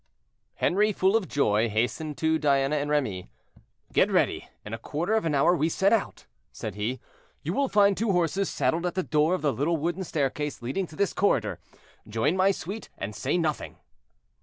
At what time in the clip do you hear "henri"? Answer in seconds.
0.55-0.91